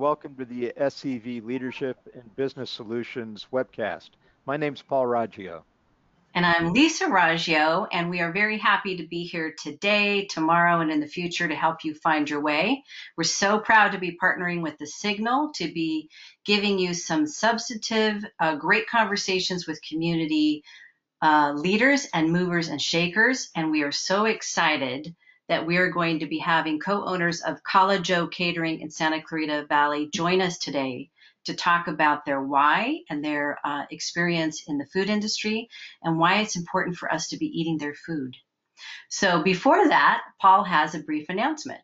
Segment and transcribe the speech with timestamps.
[0.00, 4.08] welcome to the SCV Leadership and Business Solutions webcast.
[4.46, 5.60] My name is Paul Raggio.
[6.34, 10.90] And I'm Lisa Raggio, and we are very happy to be here today, tomorrow, and
[10.90, 12.82] in the future to help you find your way.
[13.18, 16.08] We're so proud to be partnering with The Signal to be
[16.46, 20.64] giving you some substantive, uh, great conversations with community
[21.20, 23.50] uh, leaders and movers and shakers.
[23.54, 25.14] And we are so excited
[25.50, 30.08] that we are going to be having co-owners of Calajola Catering in Santa Clarita Valley
[30.14, 31.10] join us today
[31.44, 35.68] to talk about their why and their uh, experience in the food industry
[36.04, 38.36] and why it's important for us to be eating their food.
[39.08, 41.80] So before that, Paul has a brief announcement.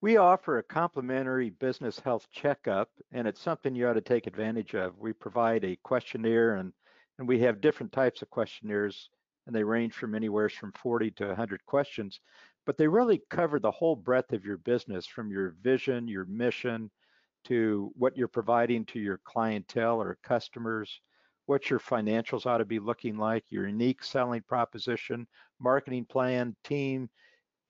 [0.00, 4.74] We offer a complimentary business health checkup, and it's something you ought to take advantage
[4.74, 4.98] of.
[4.98, 6.72] We provide a questionnaire, and,
[7.20, 9.10] and we have different types of questionnaires
[9.50, 12.20] and they range from anywhere from 40 to 100 questions,
[12.66, 16.88] but they really cover the whole breadth of your business from your vision, your mission,
[17.46, 21.00] to what you're providing to your clientele or customers,
[21.46, 25.26] what your financials ought to be looking like, your unique selling proposition,
[25.58, 27.10] marketing plan, team,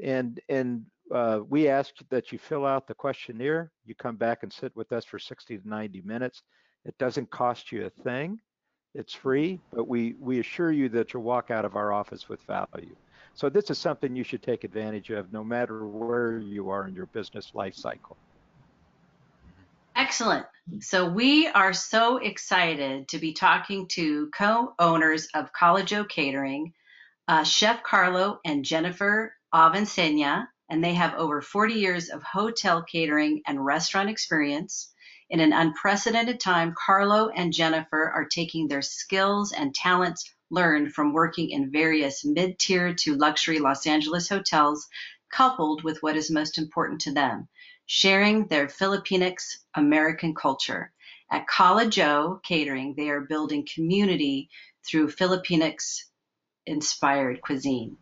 [0.00, 0.84] and and
[1.14, 3.72] uh, we ask that you fill out the questionnaire.
[3.86, 6.42] You come back and sit with us for 60 to 90 minutes.
[6.84, 8.38] It doesn't cost you a thing.
[8.94, 12.42] It's free, but we, we assure you that you'll walk out of our office with
[12.42, 12.96] value.
[13.34, 16.94] So this is something you should take advantage of no matter where you are in
[16.94, 18.16] your business life cycle.
[19.96, 20.46] Excellent.
[20.80, 25.50] So we are so excited to be talking to co-owners of
[25.84, 26.72] Joe Catering,
[27.28, 33.42] uh, Chef Carlo and Jennifer Avancenia, and they have over 40 years of hotel catering
[33.46, 34.92] and restaurant experience.
[35.30, 41.12] In an unprecedented time, Carlo and Jennifer are taking their skills and talents learned from
[41.12, 44.88] working in various mid tier to luxury Los Angeles hotels,
[45.32, 47.48] coupled with what is most important to them
[47.86, 50.92] sharing their Filipinx American culture.
[51.30, 54.48] At Calajola Catering, they are building community
[54.86, 56.04] through Filipinx
[56.66, 57.96] inspired cuisine.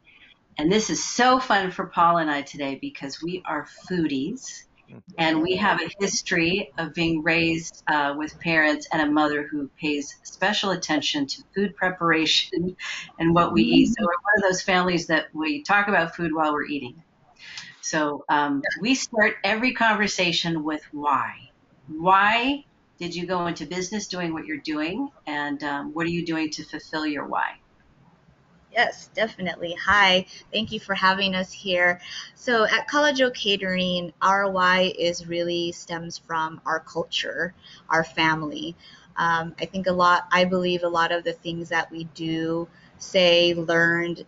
[0.59, 4.65] And this is so fun for Paul and I today because we are foodies
[5.19, 9.69] and we have a history of being raised uh, with parents and a mother who
[9.81, 12.77] pays special attention to food preparation
[13.19, 13.89] and what we eat.
[13.89, 17.03] So we're one of those families that we talk about food while we're eating.
[17.81, 21.35] So um, we start every conversation with why.
[21.87, 22.65] Why
[22.99, 25.09] did you go into business doing what you're doing?
[25.27, 27.61] And um, what are you doing to fulfill your why?
[28.73, 29.75] Yes, definitely.
[29.85, 32.01] Hi, thank you for having us here.
[32.35, 32.87] So at
[33.17, 37.55] Joe Catering, why is really stems from our culture,
[37.89, 38.77] our family.
[39.17, 42.69] Um, I think a lot, I believe a lot of the things that we do,
[42.99, 44.25] say, learned,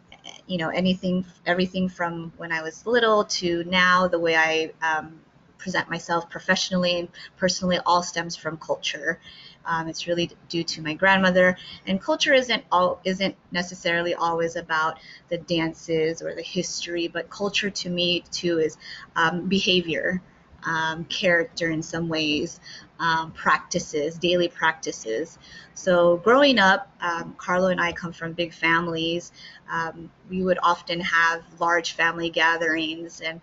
[0.47, 5.21] you know, anything, everything from when I was little to now, the way I um,
[5.59, 9.21] present myself professionally and personally, all stems from culture.
[9.65, 11.57] Um, it's really due to my grandmother.
[11.87, 14.99] And culture isn't all isn't necessarily always about
[15.29, 18.77] the dances or the history, but culture to me too is
[19.17, 20.23] um, behavior,
[20.65, 22.61] um, character in some ways,
[22.99, 25.39] um, practices, daily practices.
[25.75, 29.33] So growing up, um, Carlo and I come from big families.
[29.71, 33.41] Um, we would often have large family gatherings and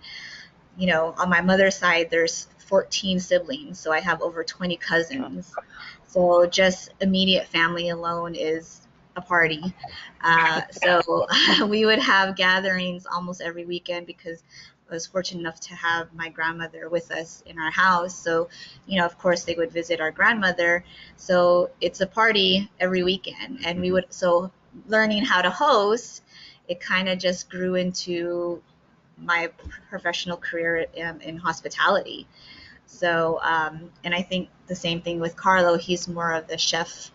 [0.77, 5.53] you know, on my mother's side, there's 14 siblings, so I have over 20 cousins.
[6.07, 9.61] So just immediate family alone is a party.
[10.21, 11.27] Uh, so
[11.67, 14.43] we would have gatherings almost every weekend because
[14.89, 18.15] I was fortunate enough to have my grandmother with us in our house.
[18.15, 18.47] So,
[18.85, 20.83] you know, of course, they would visit our grandmother.
[21.17, 23.65] So it's a party every weekend.
[23.65, 24.51] And we would, so
[24.87, 26.23] learning how to host,
[26.69, 28.61] it kind of just grew into
[29.17, 29.49] my
[29.89, 32.27] professional career in, in hospitality.
[32.87, 35.77] So, um, and I think the same thing with Carlo.
[35.77, 37.11] He's more of the chef.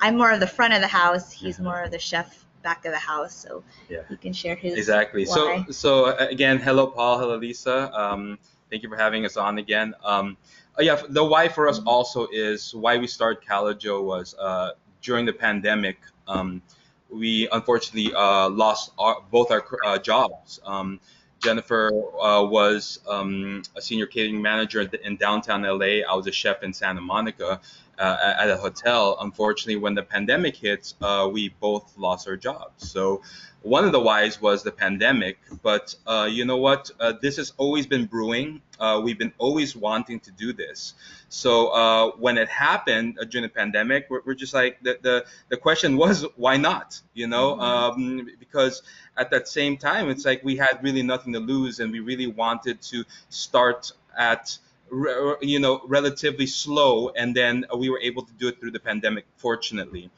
[0.00, 1.30] I'm more of the front of the house.
[1.32, 1.64] He's mm-hmm.
[1.64, 3.34] more of the chef back of the house.
[3.34, 4.00] So yeah.
[4.08, 5.26] he can share his exactly.
[5.26, 5.64] Why.
[5.66, 7.18] So, so uh, again, hello, Paul.
[7.18, 7.92] Hello, Lisa.
[7.92, 8.38] Um,
[8.70, 9.94] thank you for having us on again.
[10.04, 10.36] Um,
[10.78, 11.88] uh, yeah, the why for us mm-hmm.
[11.88, 15.98] also is why we started Calajola was uh, during the pandemic.
[16.28, 16.62] Um,
[17.10, 20.60] we unfortunately uh, lost our, both our uh, jobs.
[20.64, 21.00] Um,
[21.42, 21.90] Jennifer
[22.20, 26.02] uh, was um, a senior catering manager in downtown LA.
[26.08, 27.60] I was a chef in Santa Monica
[27.98, 29.16] uh, at a hotel.
[29.20, 32.90] Unfortunately, when the pandemic hit, uh, we both lost our jobs.
[32.90, 33.22] So
[33.66, 36.88] one of the whys was the pandemic, but uh, you know what?
[37.00, 38.62] Uh, this has always been brewing.
[38.78, 40.94] Uh, we've been always wanting to do this.
[41.30, 45.26] So uh, when it happened uh, during the pandemic, we're, we're, just like the, the
[45.48, 47.00] the question was why not?
[47.14, 48.00] You know, mm-hmm.
[48.00, 48.82] um, because
[49.16, 52.28] at that same time, it's like we had really nothing to lose, and we really
[52.28, 54.56] wanted to start at
[54.90, 58.80] re- you know, relatively slow, and then we were able to do it through the
[58.80, 60.10] pandemic, fortunately.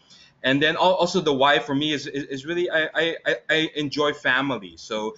[0.42, 4.76] And then also the why for me is is, really I, I I enjoy family.
[4.76, 5.16] So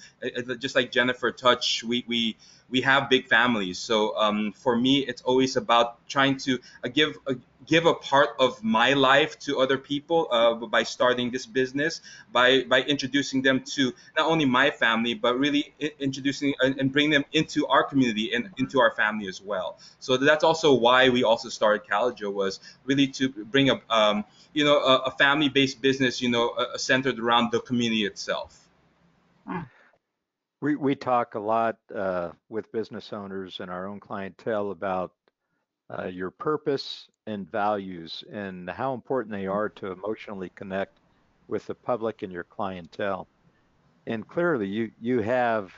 [0.58, 2.36] just like Jennifer Touch, we we
[2.70, 3.78] we have big families.
[3.78, 6.58] So um, for me, it's always about trying to
[6.94, 7.18] give
[7.66, 12.00] give a part of my life to other people uh, by starting this business,
[12.32, 17.10] by by introducing them to not only my family but really introducing and, and bring
[17.10, 19.78] them into our community and into our family as well.
[19.98, 24.64] So that's also why we also started Calajola was really to bring a um, you
[24.64, 28.68] know a, a family-based business, you know, centered around the community itself.
[30.60, 35.12] We we talk a lot uh, with business owners and our own clientele about
[35.90, 41.00] uh, your purpose and values and how important they are to emotionally connect
[41.48, 43.28] with the public and your clientele.
[44.06, 45.72] And clearly, you you have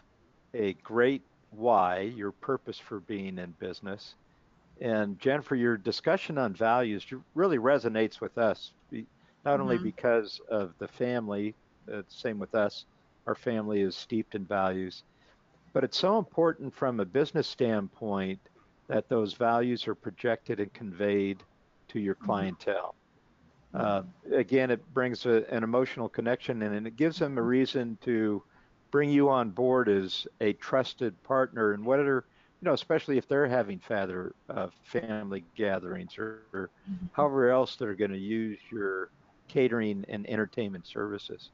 [0.55, 4.17] a great why, your purpose for being in business.
[4.81, 8.73] And Jennifer, your discussion on values really resonates with us,
[9.45, 9.85] not only Mm-hmm.
[9.85, 11.57] because of the family,
[11.93, 12.87] uh, same with us,
[13.27, 15.05] our family is steeped in values.
[15.73, 18.41] But it's so important from a business standpoint
[18.93, 21.45] that those values are projected and conveyed
[21.89, 22.53] to your Mm-hmm.
[22.55, 22.97] clientele.
[23.75, 24.03] Uh,
[24.33, 28.43] again, it brings a, an emotional connection and it gives them a reason to
[28.93, 32.27] bring you on board as a trusted partner and whatever,
[32.61, 37.09] you know, especially if they're having father, uh, family gatherings or, or Mhm.
[37.13, 39.11] however else they're going to use your
[39.49, 41.51] catering and entertainment services.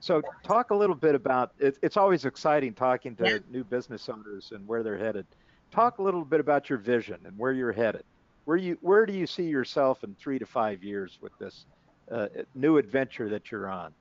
[0.00, 3.38] So, talk a little bit about it, it's always exciting talking to Yeah.
[3.48, 5.26] new business owners and where they're headed.
[5.70, 8.04] Talk a little bit about your vision and where you're headed.
[8.44, 11.66] Where you where do you see yourself in three to five years with this
[12.10, 13.92] uh, new adventure that you're on?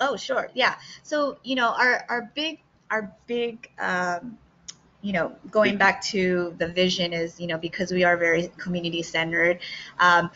[0.00, 0.48] Oh, sure.
[0.54, 0.76] Yeah.
[1.02, 2.60] So, you know, our our big
[2.90, 4.38] our big um,
[5.00, 9.02] you know, going back to the vision is, you know, because we are very community
[9.02, 9.60] centered.
[9.98, 10.30] Um,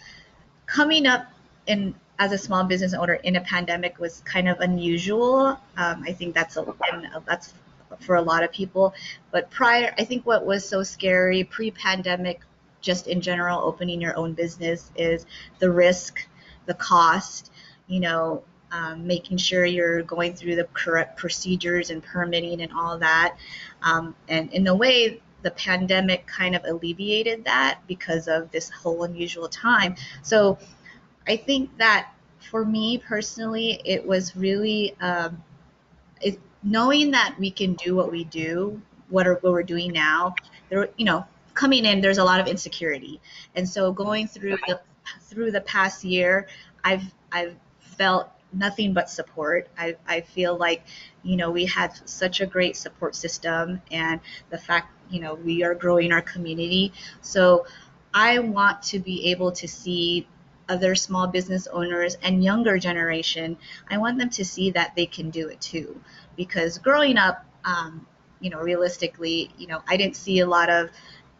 [0.66, 1.26] coming up
[1.66, 5.58] in as a small business owner in a pandemic was kind of unusual.
[5.76, 7.52] Um, I think that's a and that's
[8.00, 8.94] for a lot of people.
[9.30, 12.40] But prior, I think what was so scary pre-pandemic,
[12.80, 15.26] just in general, opening your own business is
[15.58, 16.26] the risk,
[16.66, 17.50] the cost.
[17.88, 18.42] You know,
[18.72, 23.36] um, making sure you're going through the correct procedures and permitting and all that.
[23.82, 29.04] Um, and in a way, the pandemic kind of alleviated that because of this whole
[29.04, 29.96] unusual time.
[30.22, 30.58] So
[31.26, 32.12] I think that
[32.50, 35.42] for me personally, it was really um,
[36.62, 40.34] knowing that we can do what we do, what, are, what we're doing now.
[40.68, 43.20] There, you know, coming in, there's a lot of insecurity,
[43.54, 44.80] and so going through the
[45.20, 46.46] through the past year,
[46.84, 49.68] I've I've felt nothing but support.
[49.78, 50.82] I, I feel like,
[51.22, 54.20] you know, we had such a great support system and
[54.50, 56.92] the fact, you know, we are growing our community.
[57.20, 57.66] So
[58.12, 60.26] I want to be able to see
[60.68, 63.56] other small business owners and younger generation.
[63.90, 66.00] I want them to see that they can do it too.
[66.36, 68.06] Because growing up, um,
[68.40, 70.90] you know, realistically, you know, I didn't see a lot of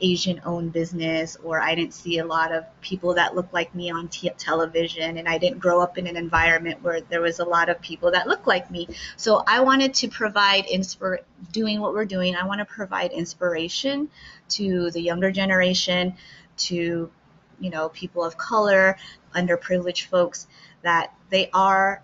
[0.02, 3.90] Asian owned business, or I didn't see a lot of people that looked like me
[3.90, 7.44] on t- television, and I didn't grow up in an environment where there was a
[7.44, 8.88] lot of people that looked like me.
[9.16, 11.18] So I wanted to provide inspir
[11.52, 12.34] doing what we're doing.
[12.34, 14.10] I want to provide inspiration
[14.50, 16.14] to the younger generation,
[16.58, 17.10] to
[17.60, 18.96] you know people of color,
[19.34, 20.48] underprivileged folks
[20.82, 22.02] that they are,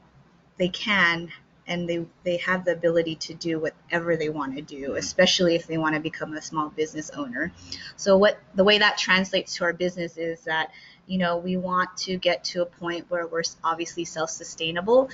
[0.56, 1.30] they can
[1.68, 4.96] and they, they have the ability to do whatever they want to do, mm-hmm.
[4.96, 7.52] especially if they want to become a small business owner.
[7.96, 10.72] So what the way that translates to our business is that
[11.06, 15.10] you know we want to get to a point where we're obviously self-sustainable,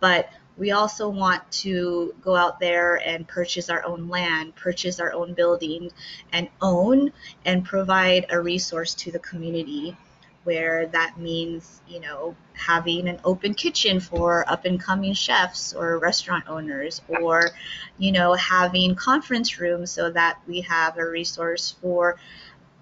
[0.00, 5.12] but we also want to go out there and purchase our own land, purchase our
[5.12, 5.90] own building,
[6.32, 7.12] and own
[7.44, 9.96] and provide a resource to the community
[10.46, 15.98] where that means, you know, having an open kitchen for up and coming chefs or
[15.98, 17.50] restaurant owners, or,
[17.98, 22.16] you know, having conference rooms so that we have a resource for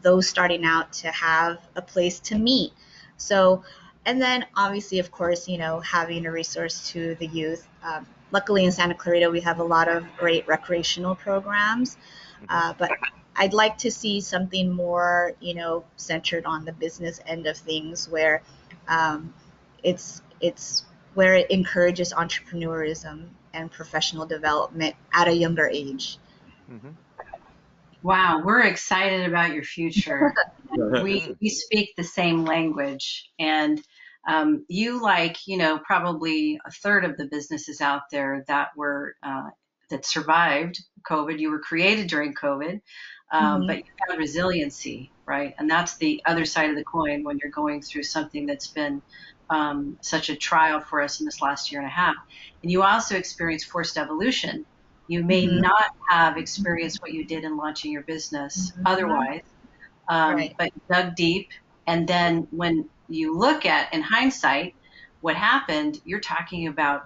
[0.02, 2.72] those starting out to have a place to meet.
[3.16, 3.64] So,
[4.04, 7.66] and then obviously, of course, you know, having a resource to the youth.
[7.82, 11.96] Um, luckily in Santa Clarita, we have a lot of great recreational programs,
[12.50, 12.90] uh, but
[13.36, 18.08] I'd like to see something more, you know, centered on the business end of things,
[18.08, 18.42] where
[18.88, 19.34] um,
[19.82, 26.18] it's it's where it encourages entrepreneurism and professional development at a younger age.
[26.70, 26.90] Mm-hmm.
[28.02, 30.34] Wow, we're excited about your future.
[31.02, 33.80] we we speak the same language, and
[34.28, 39.14] um, you like you know probably a third of the businesses out there that were
[39.22, 39.48] uh,
[39.88, 41.38] that survived COVID.
[41.38, 42.80] You were created during COVID.
[43.34, 43.66] Um, Mhm.
[43.66, 45.54] but you found resiliency, right?
[45.58, 49.02] And that's the other side of the coin when you're going through something that's been
[49.50, 52.14] um, such a trial for us in this last year and a half.
[52.62, 54.64] And you also experience forced evolution.
[55.08, 55.60] You may Mhm.
[55.60, 58.84] not have experienced what you did in launching your business Mhm.
[58.86, 59.42] otherwise,
[60.08, 60.54] um, Right.
[60.58, 61.48] but dug deep.
[61.86, 64.74] And then when you look at, in hindsight,
[65.20, 67.02] what happened, you're talking about,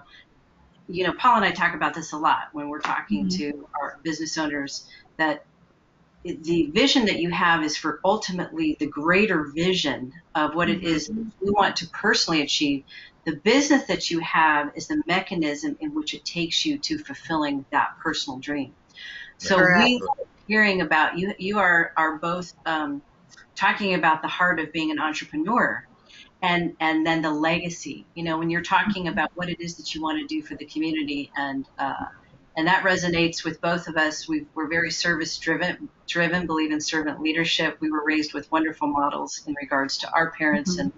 [0.87, 3.37] you know, Paul and I talk about this a lot when we're talking Mhm.
[3.37, 5.41] to our business owners that
[6.23, 11.07] the vision that you have is for ultimately the greater vision of what it is
[11.07, 12.83] you want to personally achieve.
[13.25, 17.65] The business that you have is the mechanism in which it takes you to fulfilling
[17.71, 18.73] that personal dream.
[19.37, 19.85] So Correct.
[19.85, 20.01] we
[20.47, 21.33] hearing about you.
[21.37, 23.01] You are are both um,
[23.55, 25.81] talking about the heart of being an entrepreneur,
[26.41, 28.07] and and then the legacy.
[28.15, 30.55] You know, when you're talking about what it is that you want to do for
[30.55, 31.93] the community, and uh,
[32.59, 34.27] and that resonates with both of us.
[34.27, 37.77] we we're very service driven, driven, believe in servant leadership.
[37.79, 40.79] We were raised with wonderful models in regards to our parents Mhm.
[40.81, 40.93] and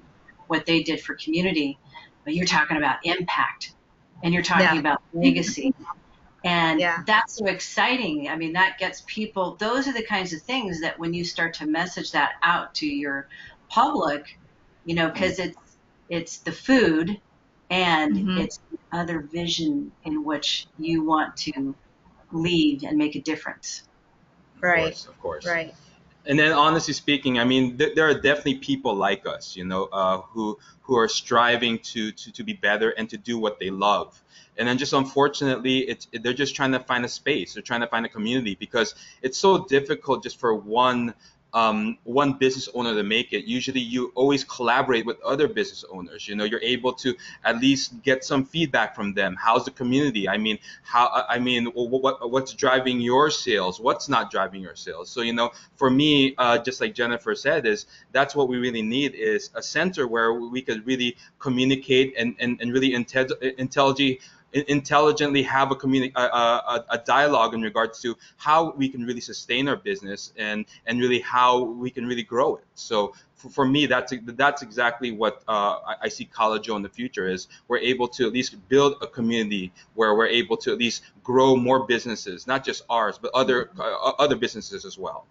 [0.47, 1.77] what they did for community.
[2.25, 3.73] But you're talking about impact,
[4.23, 4.79] and you're talking Yeah.
[4.79, 5.75] about legacy.
[6.43, 7.03] And Yeah.
[7.05, 8.27] that's so exciting.
[8.27, 11.53] I mean, that gets people, those are the kinds of things that when you start
[11.55, 13.27] to message that out to your
[13.69, 14.39] public,
[14.85, 15.77] you know, because it's,
[16.09, 17.21] it's the food
[17.69, 18.39] and Mhm.
[18.39, 18.59] it's
[18.91, 21.75] other vision in which you want to
[22.31, 23.83] leave and make a difference.
[24.57, 24.83] Of Right.
[24.83, 25.45] course, of course.
[25.45, 25.73] Right.
[26.25, 29.85] and then honestly speaking i mean th- there are definitely people like us you know
[29.91, 33.71] uh, who who are striving to, to to be better and to do what they
[33.71, 34.21] love
[34.57, 37.87] and then just unfortunately it's they're just trying to find a space they're trying to
[37.87, 38.93] find a community because
[39.23, 41.13] it's so difficult just for one
[41.53, 46.27] um, one business owner to make it usually you always collaborate with other business owners.
[46.27, 49.35] You know you're able to at least get some feedback from them.
[49.39, 50.29] How's the community?
[50.29, 53.79] I mean how i mean what, what's driving your sales?
[53.79, 55.09] What's not driving your sales?
[55.09, 58.81] So you know for me, uh, just like Jennifer said, is that's what we really
[58.81, 64.19] need is a center where we could really communicate and, and, and really inte- intelligently
[64.53, 69.21] intelligently have a communi- a, a, a dialogue in regards to how we can really
[69.21, 72.65] sustain our business and and really how we can really grow it.
[72.75, 77.27] So for, for me, that's that's exactly what uh, I, see Calajola in the future
[77.27, 81.03] is we're able to at least build a community where we're able to at least
[81.23, 85.25] grow more businesses, not just ours, but other uh, other businesses as well.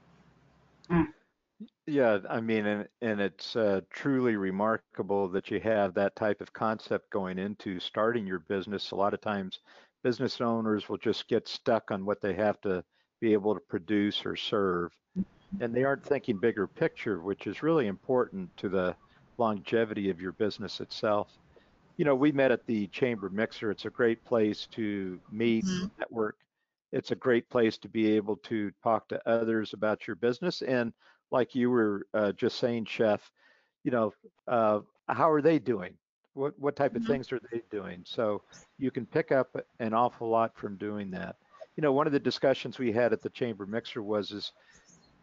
[1.90, 6.52] Yeah, I mean, and, and it's uh, truly remarkable that you have that type of
[6.52, 8.90] concept going into starting your business.
[8.92, 9.60] A lot of times,
[10.02, 12.84] business owners will just get stuck on what they have to
[13.20, 14.92] be able to produce or serve,
[15.60, 18.96] and they aren't thinking bigger picture, which is really important to the
[19.38, 21.38] longevity of your business itself.
[21.96, 23.70] You know, we met at the Chamber Mixer.
[23.70, 25.90] It's a great place to meet, Mhm.
[25.98, 26.36] network.
[26.92, 30.92] It's a great place to be able to talk to others about your business and
[31.30, 33.30] like you were uh, just saying, Chef,
[33.84, 34.14] you know,
[34.48, 35.96] uh, how are they doing?
[36.34, 37.04] What what type of Mhm.
[37.04, 38.02] things are they doing?
[38.06, 38.42] So
[38.78, 41.36] you can pick up an awful lot from doing that.
[41.76, 44.52] You know, one of the discussions we had at the chamber mixer was is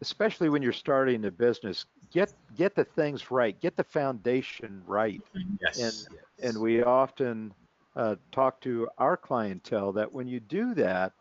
[0.02, 5.22] especially when you're starting a business, get get the things right, get the foundation right.
[5.60, 6.08] Yes.
[6.42, 7.54] And we often
[7.96, 11.12] uh, talk to our clientele that when you do that,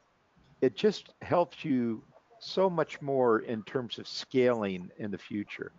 [0.61, 2.03] it just helps you
[2.39, 5.73] so much more in terms of scaling in the future.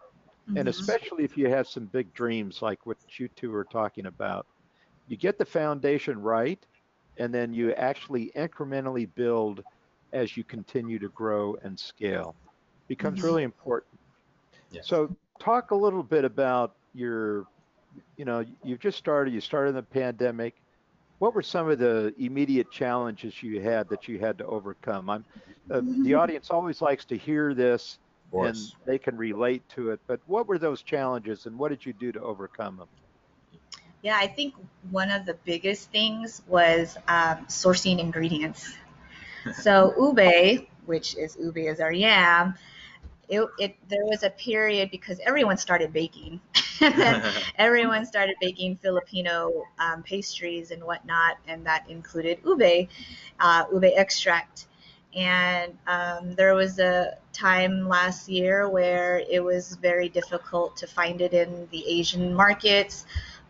[0.57, 0.69] And Mhm.
[0.69, 4.47] especially if you have some big dreams like what you two are talking about,
[5.07, 6.65] you get the foundation right,
[7.19, 9.65] and then you actually incrementally build
[10.13, 12.39] as you continue to grow and scale.
[12.89, 13.25] Becomes Mhm.
[13.25, 14.01] really important.
[14.71, 14.93] Yes.
[14.93, 17.47] So, talk a little bit about your,
[18.17, 20.63] you know, you've just started, you started in the pandemic.
[21.19, 25.11] What were some of the immediate challenges you had that you had to overcome?
[25.11, 25.27] I'm,
[25.71, 27.99] uh, the audience always likes to hear this
[28.33, 31.93] and they can relate to it, but what were those challenges and what did you
[31.93, 32.89] do to overcome them?
[34.03, 34.55] Yeah, I think
[34.91, 38.77] one of the biggest things was um, sourcing ingredients.
[39.63, 42.55] So ube, which is ube is our yam,
[43.29, 46.41] it, it there was a period because everyone started baking,
[46.83, 47.23] and then
[47.57, 52.89] everyone started baking Filipino um, pastries and whatnot, and that included ube,
[53.41, 54.67] uh, ube extract.
[55.17, 61.21] And um, there was a time last year where it was very difficult to find
[61.21, 63.07] it in the Asian markets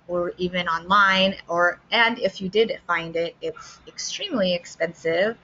[0.08, 5.36] or even online or and if you did find it it's extremely expensive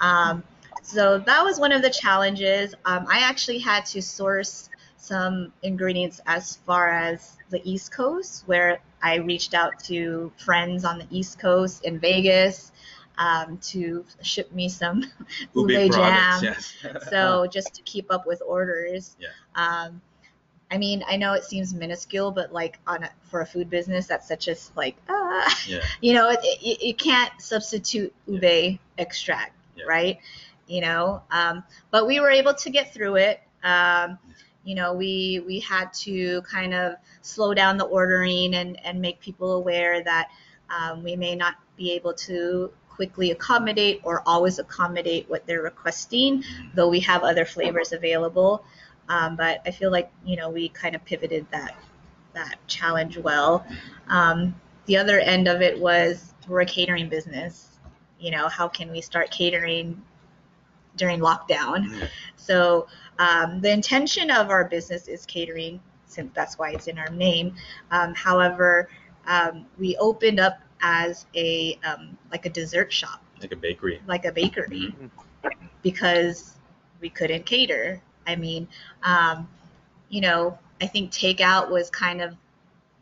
[0.00, 0.42] um,
[0.82, 4.68] so that was one of the challenges um, i actually had to source
[4.98, 10.98] some ingredients as far as the east coast where i reached out to friends on
[10.98, 12.72] the east coast in vegas
[13.16, 15.02] um, to ship me some
[15.56, 16.42] Ube jam.
[16.44, 16.72] yes.
[17.10, 19.16] So just to keep up with orders.
[19.18, 19.28] Yeah.
[19.56, 20.00] Um,
[20.70, 24.06] I mean, I know it seems minuscule, but like on a, for a food business,
[24.06, 25.80] that's such a s- like ah, Yeah.
[26.00, 29.86] you know, it, it, you can't substitute ube extract, Yeah.
[29.86, 30.18] right?
[30.68, 33.40] You know, um, but we were able to get through it.
[33.64, 34.18] Um,
[34.68, 39.18] you know, we we had to kind of slow down the ordering and and make
[39.18, 40.28] people aware that
[40.68, 46.44] um, we may not be able to quickly accommodate or always accommodate what they're requesting,
[46.74, 48.62] though we have other flavors available.
[49.08, 51.74] Um, but I feel like you know we kind of pivoted that
[52.34, 53.66] that challenge well.
[54.08, 57.78] Um, the other end of it was we're a catering business.
[58.20, 60.02] You know, how can we start catering
[60.96, 62.06] during lockdown?
[62.36, 62.86] So
[63.18, 67.54] um, the intention of our business is catering, since that's why it's in our name.
[67.90, 68.88] Um, however,
[69.26, 74.00] um, we opened up as a um, like a dessert shop, Like a bakery.
[74.06, 75.10] like a bakery, Mhm.
[75.82, 76.54] because
[77.00, 78.00] we couldn't cater.
[78.26, 78.68] I mean,
[79.02, 79.48] um,
[80.08, 82.36] you know, I think takeout was kind of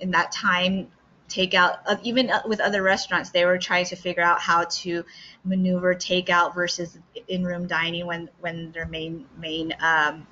[0.00, 0.90] in that time.
[1.28, 5.04] Takeout, uh, even uh, with other restaurants, they were trying to figure out how to
[5.44, 10.26] maneuver takeout versus in-room dining when when their main main um,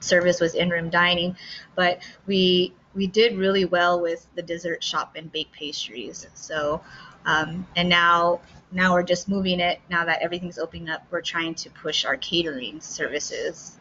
[0.00, 1.36] service was in-room dining.
[1.76, 6.26] But we we did really well with the dessert shop and baked pastries.
[6.34, 6.80] So,
[7.24, 8.40] um, and now
[8.72, 9.80] now we're just moving it.
[9.88, 13.78] Now that everything's opening up, we're trying to push our catering services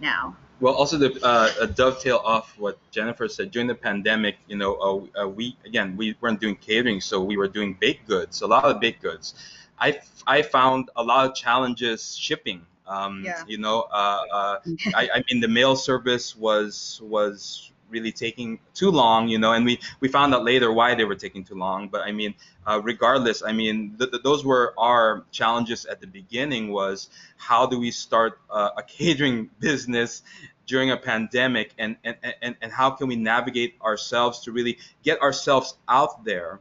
[0.00, 0.36] now.
[0.62, 4.36] Well, also the uh, a dovetail off what Jennifer said during the pandemic.
[4.46, 4.72] You know,
[5.16, 8.46] uh, uh, we again we weren't doing catering, so we were doing baked goods, a
[8.46, 9.34] lot of baked goods.
[9.80, 12.60] I I found a lot of challenges shipping.
[12.86, 13.42] Um, Yeah.
[13.48, 14.56] You know, uh, uh,
[14.94, 19.28] I, I mean the mail service was was really taking too long.
[19.28, 21.88] You know, and we we found out later why they were taking too long.
[21.88, 22.34] But I mean,
[22.66, 26.70] uh, regardless, I mean th- th- those were our challenges at the beginning.
[26.72, 30.22] Was how do we start uh, a catering business
[30.66, 35.20] during a pandemic and, and, and, and how can we navigate ourselves to really get
[35.20, 36.60] ourselves out there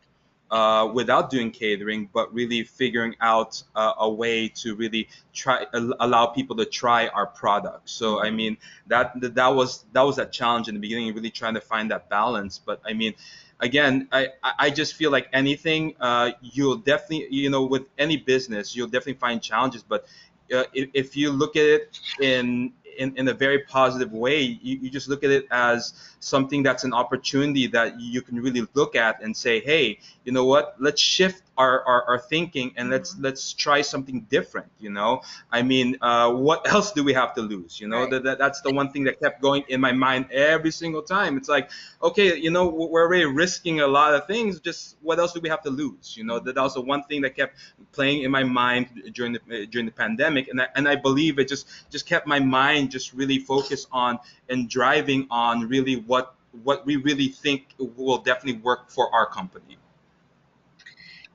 [0.52, 6.26] uh, without doing catering, but really figuring out uh, a way to really try allow
[6.26, 7.90] people to try our product.
[7.90, 11.54] So I mean that that was that was that challenge in the beginning, really trying
[11.54, 12.60] to find that balance.
[12.60, 13.14] But I mean,
[13.62, 18.18] again, I I I just feel like anything, uh, you'll definitely you know with any
[18.18, 19.84] business, you'll definitely find challenges.
[19.84, 20.06] But
[20.54, 24.80] uh, if, if you look at it in in, in a very positive way, you,
[24.82, 28.96] you just look at it as something that's an opportunity that you can really look
[28.96, 30.76] at and say, hey, you know what?
[30.80, 34.68] Let's shift our, our, our thinking and let's let's try something different.
[34.80, 37.80] You know, I mean, uh, what else do we have to lose?
[37.80, 38.12] You know, Right.
[38.12, 41.38] that, that that's the one thing that kept going in my mind every single time.
[41.38, 41.70] It's like,
[42.02, 44.60] okay, you know, we're already risking a lot of things.
[44.60, 46.16] Just what else do we have to lose?
[46.18, 47.58] You know, that that was the one thing that kept
[47.92, 51.48] playing in my mind during the during the pandemic, and I, and I believe it
[51.48, 56.86] just just kept my mind just really focus on and driving on really what what
[56.86, 59.78] we really think will definitely work for our company.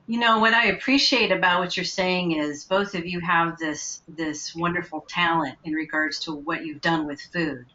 [0.05, 4.01] You know what I appreciate about what you're saying is both of you have this
[4.07, 7.65] this wonderful talent in regards to what you've done with food.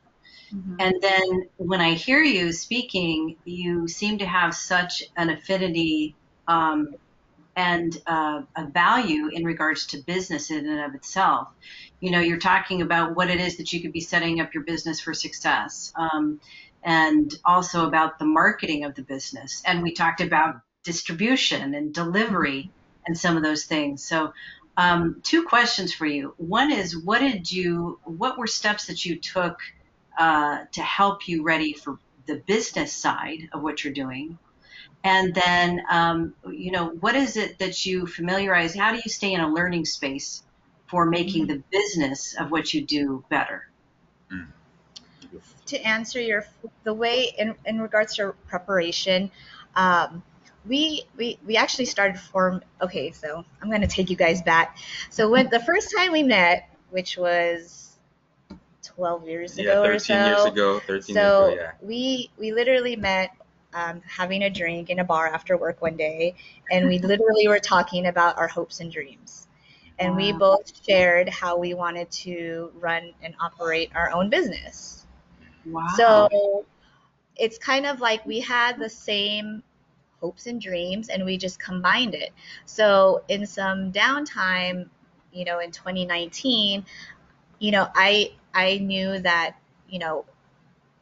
[0.78, 6.14] And then when I hear you speaking, you seem to have such an affinity
[6.46, 6.94] um,
[7.56, 11.48] and uh, a value in regards to business in and of itself.
[12.00, 14.64] You know, you're talking about what it is that you could be setting up your
[14.64, 16.40] business for success, um,
[16.82, 19.62] and also about the marketing of the business.
[19.64, 22.70] And we talked about distribution and delivery
[23.06, 24.04] and some of those things.
[24.04, 24.32] So.
[24.74, 26.32] Um, two questions for you.
[26.38, 29.60] One is, what did you, what were steps that you took
[30.18, 34.38] uh, to help you ready for the business side of what you're doing.
[35.04, 38.74] And then, um, you know, what is it that you familiarize?
[38.74, 40.44] How do you stay in a learning space
[40.86, 43.66] for making the business of what you do better?
[45.66, 46.44] to answer your
[46.84, 49.30] the way in, in regards to preparation
[49.74, 50.22] um,
[50.66, 54.76] we, we we actually started form okay so i'm going to take you guys back
[55.10, 57.96] so when the first time we met which was
[58.82, 61.70] 12 years Yeah, ago 13 or so years ago, 13 so years ago, yeah.
[61.80, 63.30] we we literally met
[63.74, 66.34] um, having a drink in a bar after work one day
[66.70, 69.48] and we literally were talking about our hopes and dreams
[69.98, 75.06] and we both shared how we wanted to run and operate our own business
[75.64, 75.84] Wow.
[75.96, 76.64] so
[77.36, 79.62] it's kind of like we had the same
[80.20, 82.30] hopes and dreams and we just combined it.
[82.64, 84.88] So in some downtime,
[85.32, 86.84] you know, in 2019,
[87.58, 89.56] you know, I I knew that,
[89.88, 90.24] you know,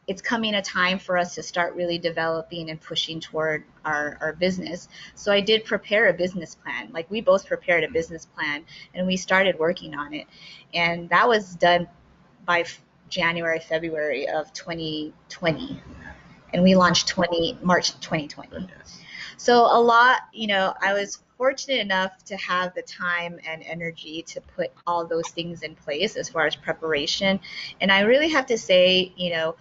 [0.07, 4.33] it's coming a time for us to start really developing and pushing toward our, our
[4.33, 4.89] business.
[5.15, 6.89] So I did prepare a business plan.
[6.91, 7.93] Like we both prepared a mm-hmm.
[7.93, 10.27] business plan and we started working on it.
[10.73, 11.87] And that was done
[12.45, 12.65] by
[13.09, 15.81] January, February of 2020.
[16.53, 18.67] And we launched 20 March 2020.
[19.37, 24.21] So a lot, you know, I was fortunate enough to have the time and energy
[24.23, 27.39] to put all those things in place as far as preparation.
[27.79, 29.55] And I really have to say, you know,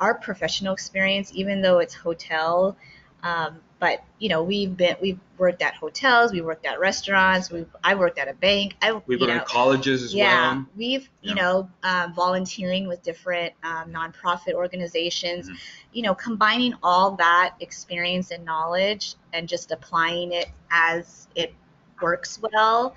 [0.00, 2.76] our professional experience, even though it's hotel,
[3.22, 7.66] um, but you know we've been we've worked at hotels, we worked at restaurants, we
[7.84, 8.74] I worked at a bank.
[8.80, 10.66] I we've been in colleges as yeah, well.
[10.76, 15.46] we've you know um, volunteering with different um, nonprofit organizations.
[15.46, 15.56] Mm-hmm.
[15.92, 21.54] You know, combining all that experience and knowledge and just applying it as it
[22.00, 22.94] works well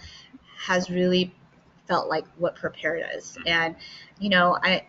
[0.57, 1.33] has really
[1.87, 3.37] felt like what prepared us.
[3.37, 3.47] Mm-hmm.
[3.47, 3.75] And
[4.19, 4.85] you know, I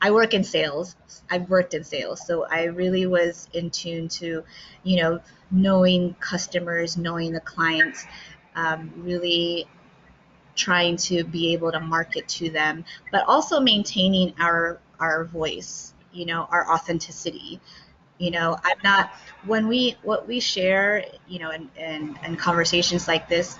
[0.00, 0.96] I work in sales.
[1.30, 4.44] I've worked in sales, so I really was in tune to,
[4.82, 8.06] you know, knowing customers, knowing the clients,
[8.54, 9.66] um, really
[10.54, 16.26] trying to be able to market to them, but also maintaining our our voice, you
[16.26, 17.60] know, our authenticity.
[18.18, 19.12] You know, I'm not
[19.46, 23.56] when we what we share, you know, in, in, in conversations like this,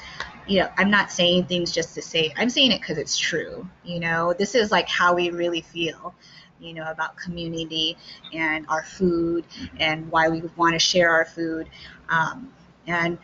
[0.49, 3.69] you know, I'm not saying things just to say, I'm saying it because it's true.
[3.85, 6.15] You know, this is like how we really feel,
[6.59, 7.99] you know, about community
[8.33, 9.45] and our food
[9.79, 11.69] and why we want to share our food.
[12.09, 12.51] Um,
[12.87, 13.19] and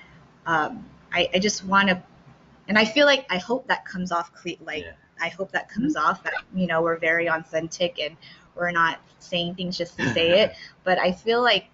[0.46, 2.02] um, I, I, just want to,
[2.68, 4.92] and I feel like I hope that comes off cle- like, yeah.
[5.20, 8.16] I hope that comes off that, you know, we're very authentic and
[8.54, 10.54] we're not saying things just to say it.
[10.82, 11.66] But I feel like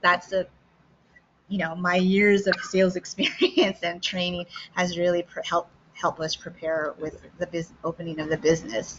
[0.00, 0.46] that's a
[1.52, 6.34] you know, my years of sales experience and training has really pr- helped help us
[6.34, 8.98] prepare with the opening of the business.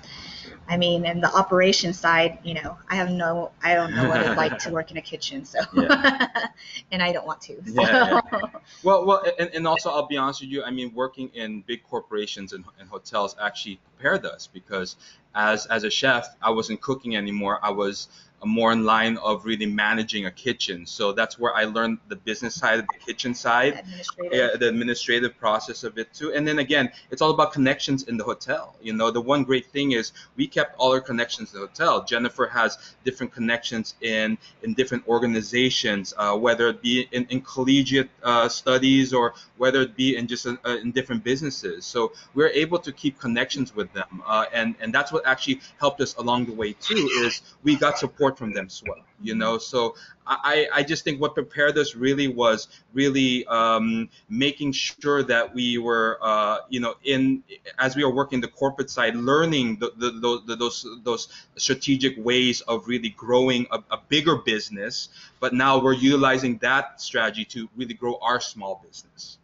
[0.70, 4.22] I mean, and the operation side, you know, I have no, I don't know what
[4.22, 6.48] it's like to work in a kitchen, so, yeah.
[6.92, 7.56] and I don't want to.
[7.66, 7.82] So.
[7.82, 8.42] Yeah, yeah,
[8.84, 10.64] Well, well, and, and also I'll be honest with you.
[10.64, 14.96] I mean, working in big corporations and, and hotels actually prepared us because
[15.34, 17.60] as as a chef, I wasn't cooking anymore.
[17.64, 18.08] I was
[18.46, 20.86] more in line of really managing a kitchen.
[20.86, 23.84] So that's where I learned the business side of the kitchen side,
[24.32, 26.34] yeah, the administrative process of it too.
[26.34, 28.76] And then again, it's all about connections in the hotel.
[28.82, 32.04] You know, the one great thing is we kept all our connections in the hotel.
[32.04, 38.10] Jennifer has different connections in in different organizations, uh, whether it be in, in collegiate
[38.24, 41.86] uh, studies or whether it be in just uh, in different businesses.
[41.86, 46.02] So we're able to keep connections with them, uh, and and that's what actually helped
[46.02, 47.10] us along the way too.
[47.24, 49.58] Is we got support from them as well you know?
[49.58, 55.54] So i i just think what prepared us really was really um, making sure that
[55.54, 57.44] we were uh, you know in
[57.78, 61.28] as we were working the corporate side learning the, the, the, those those
[61.58, 65.10] strategic ways of really growing a, a bigger business
[65.42, 69.38] but now we're utilizing that strategy to really grow our small business.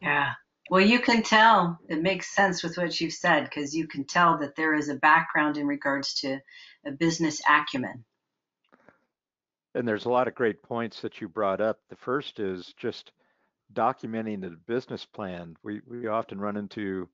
[0.00, 0.34] Yeah
[0.70, 4.38] well, you can tell it makes sense with what you've said because you can tell
[4.38, 6.38] that there is a background in regards to
[6.86, 8.04] a business acumen.
[9.74, 11.78] And there's a lot of great points that you brought up.
[11.88, 13.12] The first is just
[13.72, 15.56] documenting the business plan.
[15.62, 17.08] We we often run into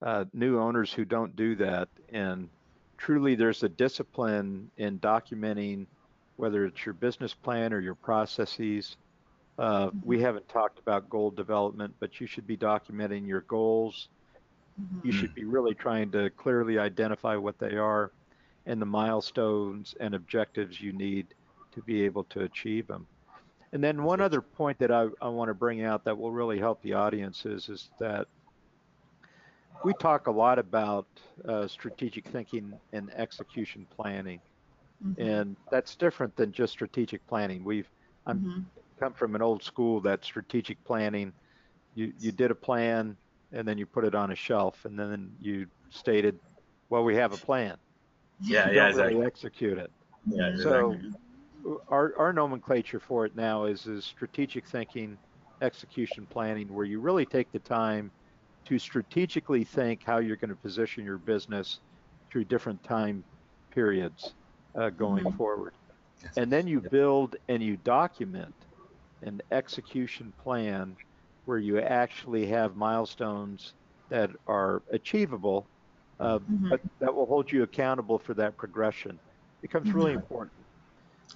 [0.00, 2.48] uh, new owners who don't do that, and
[2.96, 5.86] truly there's a discipline in documenting
[6.36, 8.96] whether it's your business plan or your processes.
[9.58, 10.24] Uh, we mm-hmm.
[10.24, 14.08] haven't talked about goal development, but you should be documenting your goals.
[14.80, 15.06] Mm-hmm.
[15.06, 18.12] You should be really trying to clearly identify what they are
[18.66, 21.26] and the milestones and objectives you need
[21.72, 23.06] to be able to achieve them.
[23.72, 26.58] And then one other point that I, I want to bring out that will really
[26.58, 28.28] help the audience is, is that
[29.84, 31.06] we talk a lot about
[31.46, 34.40] uh, strategic thinking and execution planning.
[35.04, 35.20] Mm-hmm.
[35.22, 37.64] And that's different than just strategic planning.
[37.64, 37.88] We've
[38.26, 38.60] I'm mm-hmm.
[38.98, 41.32] Come from an old school that strategic planning,
[41.94, 43.16] you, you did a plan
[43.52, 46.38] and then you put it on a shelf and then you stated,
[46.90, 47.76] well, we have a plan.
[48.40, 49.14] Yeah, you yeah, exactly.
[49.14, 49.90] really execute it.
[50.26, 51.76] Yeah, so exactly.
[51.88, 55.18] our, our nomenclature for it now is, is strategic thinking,
[55.62, 58.10] execution planning, where you really take the time
[58.66, 61.80] to strategically think how you're going to position your business
[62.30, 63.24] through different time
[63.70, 64.34] periods
[64.74, 65.36] uh, going mm-hmm.
[65.36, 65.72] forward.
[66.36, 68.54] And then you build and you document
[69.22, 70.96] an execution plan
[71.44, 73.74] where you actually have milestones
[74.10, 75.66] that are achievable
[76.20, 76.70] uh, mm-hmm.
[76.70, 79.18] but that will hold you accountable for that progression.
[79.62, 80.20] becomes really mm-hmm.
[80.20, 80.52] important.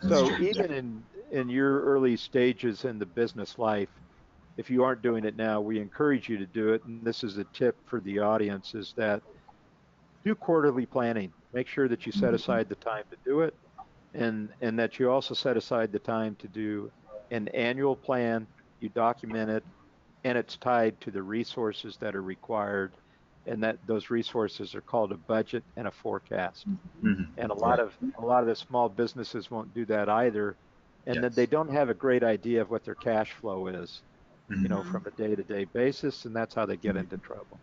[0.03, 0.47] That's so true.
[0.47, 3.89] even in in your early stages in the business life,
[4.57, 6.85] if you aren't doing it now, we encourage you to do it.
[6.85, 9.23] And this is a tip for the audience: is that
[10.25, 11.33] do quarterly planning.
[11.53, 12.35] Make sure that you set mm-hmm.
[12.35, 13.55] aside the time to do it.
[14.15, 16.91] and and that you also set aside the time to do
[17.33, 18.47] an annual plan.
[18.81, 19.65] You document it,
[20.25, 22.93] and it's tied to the resources that are required,
[23.47, 26.67] and that those resources are called a budget and a forecast.
[27.03, 27.27] Mhm.
[27.37, 30.57] And a lot of a lot of the small businesses won't do that either,
[31.07, 34.03] and then they don't have a great idea of what their cash flow is,
[34.49, 34.93] you know, Mhm.
[34.93, 37.59] from a day-to-day basis, and that's how they get into trouble.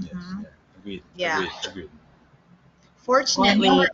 [0.00, 0.42] Yes, yeah.
[0.78, 1.02] Agreed.
[1.14, 1.36] Yeah.
[1.38, 1.52] Agreed.
[1.68, 1.90] Agreed.
[2.96, 3.88] Fortunately,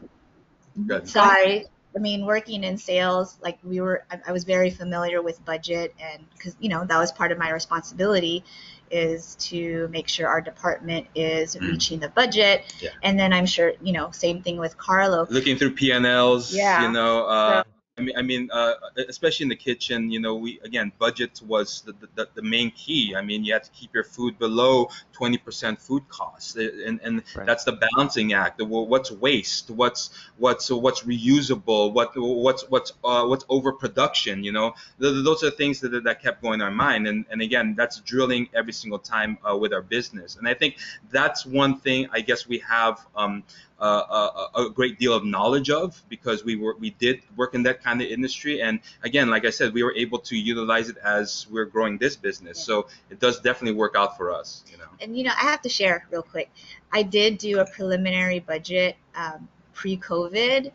[0.87, 1.09] Good.
[1.09, 1.67] sorry.
[1.97, 5.95] I mean, working in sales, like we were, I, I was very familiar with budget,
[6.01, 8.45] and because you know that was part of my responsibility,
[8.91, 11.73] is to make sure our department is Mm.
[11.73, 12.65] reaching the budget.
[12.81, 12.91] Yeah.
[13.03, 15.27] And then I'm sure you know, same thing with Carlo.
[15.31, 16.83] looking through P&Ls, Yeah.
[16.83, 17.63] you know, uh,
[17.99, 18.75] I mean, I mean, uh,
[19.09, 23.15] especially in the kitchen, you know, we again, budget was the, the, the main key.
[23.17, 27.47] I mean, you have to keep your food below 20% food costs, and and Right.
[27.47, 28.63] that's the balancing act.
[28.63, 29.71] What's waste?
[29.71, 31.93] What's what's what's reusable?
[31.93, 34.45] What what's what's uh, what's overproduction?
[34.45, 37.75] You know, those are things that that kept going in our mind, and and again,
[37.77, 40.37] that's drilling every single time uh, with our business.
[40.37, 40.77] And I think
[41.11, 43.05] that's one thing I guess we have.
[43.17, 43.43] Um,
[43.81, 47.63] uh, a, a great deal of knowledge of because we were we did work in
[47.63, 50.97] that kind of industry and again like i said we were able to utilize it
[50.99, 52.65] as we're growing this business Yeah.
[52.65, 55.63] so it does definitely work out for us you know and you know, I have
[55.63, 56.51] to share real quick.
[56.93, 60.73] I did do a preliminary budget um, pre-COVID,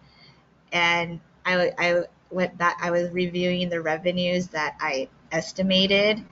[0.72, 2.80] and I, I went back.
[2.82, 6.24] I was reviewing the revenues that I estimated.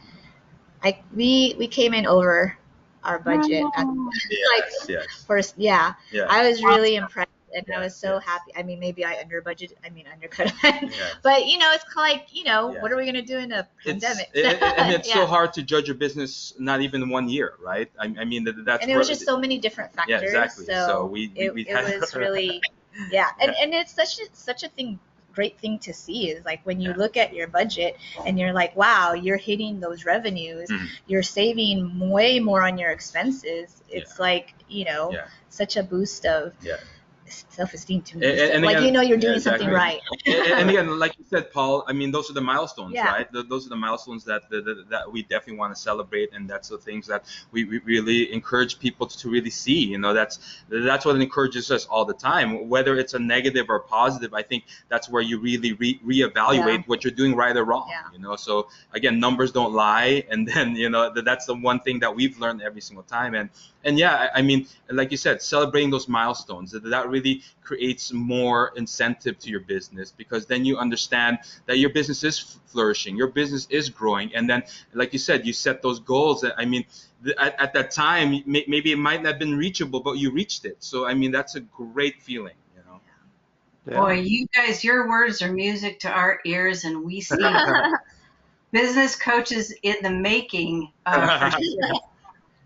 [0.84, 2.57] I we we came in over
[3.03, 3.63] our budget.
[3.77, 4.09] At, ah.
[4.29, 8.23] yes yes first, yeah, yeah I was really impressed, and I was so yes.
[8.25, 8.51] happy.
[8.55, 9.77] I mean, maybe I under budget.
[9.83, 10.53] I mean, undercut.
[10.63, 10.89] yeah.
[11.23, 12.81] but you know, it's like you know, Yeah.
[12.81, 14.29] what are we gonna do in a It's, pandemic?
[14.33, 15.15] it, it- I mean, it's Yeah.
[15.15, 17.89] so hard to judge a business not even one year, right?
[17.99, 20.21] I, I mean, that, that's and it was where- just so many different factors.
[20.21, 20.59] yeah, factors.
[20.61, 20.65] exactly.
[20.65, 22.61] So, So we, we, it, we it was really,
[23.11, 24.99] yeah, and, and it's such a such a thing,
[25.33, 26.97] great thing to see is like when you Yeah.
[26.97, 30.87] look at your budget and you're like, wow, you're hitting those revenues, Mhm.
[31.07, 33.83] you're saving way more on your expenses.
[33.89, 35.25] It's like you know, Yeah.
[35.49, 36.77] such a boost of Yeah.
[37.49, 38.27] Self-esteem to me.
[38.27, 39.99] And- and like again- you know, you're yeah, doing something right.
[40.25, 43.07] and, and again, like you said, Paul, I mean, those are the milestones, Yeah.
[43.13, 43.27] right?
[43.33, 46.49] Th those are the milestones that, that, that- that we definitely want to celebrate, and
[46.49, 47.21] that's the things that
[47.53, 49.79] we, we really encourage people to really see.
[49.93, 50.35] You know, that's
[50.69, 54.33] that's what encourages us all the time, whether it's a negative or positive.
[54.33, 56.89] I think that's where you really re- reevaluate Yeah.
[56.91, 57.89] what you're doing right or wrong.
[58.13, 58.53] You know, so
[58.93, 62.37] again, numbers don't lie, and then you know that, that's the one thing that we've
[62.39, 63.49] learned every single time, and
[63.83, 68.12] and yeah, I, I mean, like you said, celebrating those milestones that, that really creates
[68.12, 73.27] more incentive to your business because then you understand that your business is flourishing, your
[73.27, 76.41] business is growing, and then, like you said, you set those goals.
[76.41, 76.86] That I mean,
[77.38, 80.65] at, at that time, may, maybe it might not have been reachable, but you reached
[80.65, 80.77] it.
[80.79, 82.99] So I mean, that's a great feeling, you know.
[83.88, 84.01] Yeah.
[84.01, 87.38] Boy, you guys, your words are music to our ears, and we see
[88.71, 90.91] business coaches in the making.
[91.05, 92.01] Uh, for sure.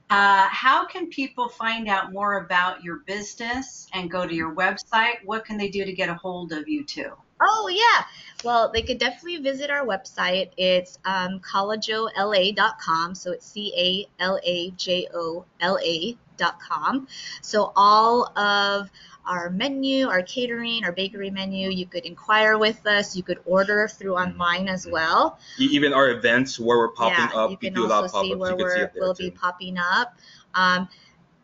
[0.09, 5.15] Uh, how can people find out more about your business and go to your website?
[5.25, 7.11] What can they do to get a hold of you too?
[7.41, 8.05] Oh yeah.
[8.43, 10.51] Well, they could definitely visit our website.
[10.57, 13.15] It's um, calajola.com.
[13.15, 17.07] So it's C A L A J O L A dot com.
[17.41, 18.89] So all of
[19.27, 23.15] our menu, our catering, our bakery menu, you could inquire with us.
[23.15, 25.39] You could order through online as well.
[25.59, 28.03] E- Even our events where we're popping yeah, up, you we can do a lot
[28.03, 29.23] also of see where You can see we're, it there we'll too.
[29.23, 30.17] be popping up.
[30.53, 30.87] Um,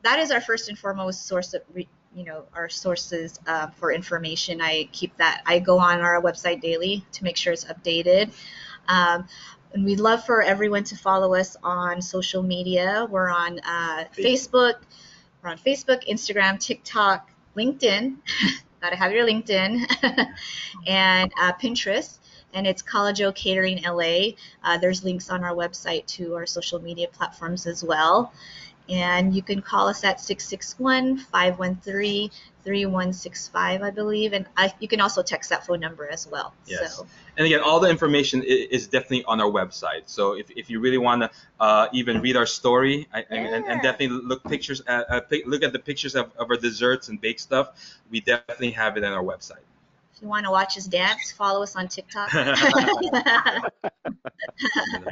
[0.04, 4.62] that is our first and foremost source of, you know, our sources uh, for information.
[4.62, 5.42] I keep that.
[5.46, 8.32] I go on our website daily to make sure it's updated.
[8.88, 9.28] Um,
[9.74, 13.08] and we'd love for everyone to follow us on social media.
[13.10, 14.76] We're on uh, Facebook.
[15.42, 18.18] We're on Facebook, Instagram, TikTok, LinkedIn.
[18.82, 19.86] Gotta have your LinkedIn,
[20.88, 22.18] and uh, Pinterest.
[22.54, 24.36] And it's Calajola Catering LA.
[24.64, 28.34] Uh, there's links on our website to our social media platforms as well.
[28.90, 32.30] And you can call us at 661 513
[32.64, 34.34] 3165, I believe.
[34.34, 36.54] And I, you can also text that phone number as well.
[36.66, 36.98] Yes.
[36.98, 40.04] So, And again, all the information is definitely on our website.
[40.06, 43.66] So if, if you really want to uh, even read our story I, and, and,
[43.66, 47.22] and definitely look pictures at, uh, look at the pictures of, of our desserts and
[47.22, 49.64] baked stuff, we definitely have it on our website.
[50.14, 52.32] if you want to watch us dance, follow us on TikTok.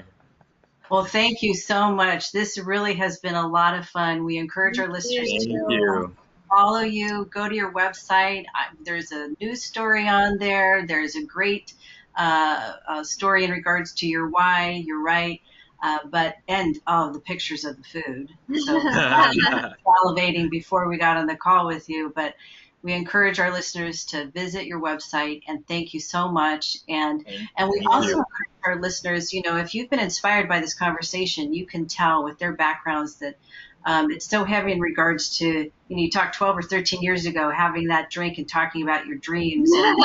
[0.89, 2.31] Well, thank you so much.
[2.31, 4.25] This really has been a lot of fun.
[4.25, 5.67] We encourage our listeners you.
[5.69, 6.11] to
[6.49, 8.45] follow you, go to your website.
[8.55, 10.87] I, there's a news story on there.
[10.87, 11.73] There's a great
[12.19, 14.83] uh, story in regards to your why.
[14.85, 15.41] You're right.
[15.81, 18.29] Uh, but and oh, the pictures of the food.
[18.53, 22.11] So salivating before we got on the call with you.
[22.13, 22.35] But
[22.81, 26.77] we encourage our listeners to visit your website and thank you so much.
[26.87, 28.17] And Thank and we also you.
[28.17, 32.23] encourage our listeners, you know, if you've been inspired by this conversation, you can tell
[32.23, 33.37] with their backgrounds that
[33.85, 37.25] um, it's so heavy in regards to, you know, you talked 12 or 13 years
[37.25, 39.71] ago, having that drink and talking about your dreams.
[39.73, 39.97] And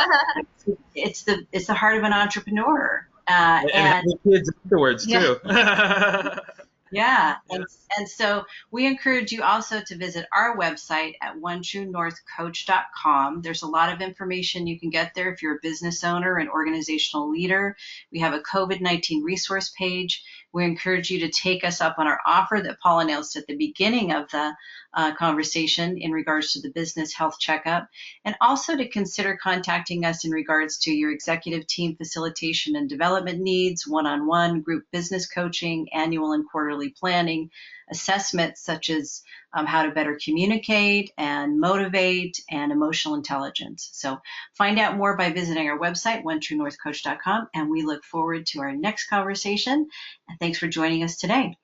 [0.95, 3.07] it's the it's the heart of an entrepreneur.
[3.27, 5.21] Uh, And, and and kids afterwards Yeah.
[5.21, 5.37] too.
[6.93, 7.65] yeah, and,
[7.97, 13.43] and so we encourage you also to visit our website at onetruenorthcoach.com.
[13.43, 16.49] There's a lot of information you can get there if you're a business owner and
[16.49, 17.77] organizational leader.
[18.13, 20.23] We have a COVID 19 resource page.
[20.55, 23.57] We encourage you to take us up on our offer that Paul announced at the
[23.57, 24.55] beginning of the
[24.95, 27.89] uh, conversation in regards to the business health checkup,
[28.25, 33.41] and also to consider contacting us in regards to your executive team facilitation and development
[33.41, 37.51] needs, one on one group business coaching, annual and quarterly planning,
[37.91, 43.91] assessments such as um, how to better communicate and motivate, and emotional intelligence.
[43.93, 44.19] So
[44.55, 49.09] find out more by visiting our website, onetruenorthcoach.com, and we look forward to our next
[49.09, 49.89] conversation.
[50.29, 51.57] And thanks for joining us today.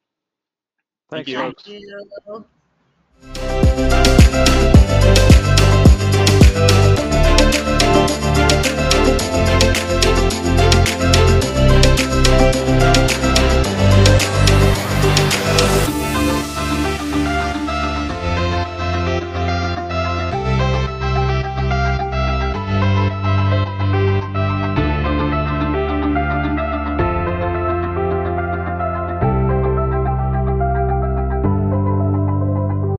[1.11, 1.37] Thank you.
[1.37, 2.45] Thank you.
[3.23, 4.10] Música